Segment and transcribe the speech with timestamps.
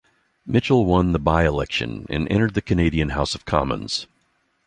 [0.47, 4.07] Mitchell won the by-election, and entered the Canadian House of Commons.